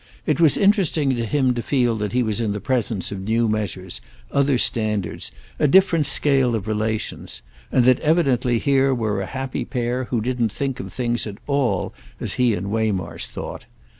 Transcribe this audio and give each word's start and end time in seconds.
It 0.25 0.39
was 0.41 0.57
interesting 0.57 1.11
to 1.15 1.27
him 1.27 1.53
to 1.53 1.61
feel 1.61 1.95
that 1.97 2.11
he 2.11 2.23
was 2.23 2.41
in 2.41 2.53
the 2.53 2.59
presence 2.59 3.11
of 3.11 3.19
new 3.21 3.47
measures, 3.47 4.01
other 4.31 4.57
standards, 4.57 5.31
a 5.59 5.67
different 5.67 6.07
scale 6.07 6.55
of 6.55 6.67
relations, 6.67 7.43
and 7.71 7.85
that 7.85 7.99
evidently 7.99 8.57
here 8.57 8.95
were 8.95 9.21
a 9.21 9.27
happy 9.27 9.63
pair 9.63 10.05
who 10.05 10.19
didn't 10.19 10.51
think 10.51 10.79
of 10.79 10.91
things 10.91 11.27
at 11.27 11.37
all 11.45 11.93
as 12.19 12.33
he 12.33 12.55
and 12.55 12.71
Waymarsh 12.71 13.27
thought. 13.27 13.65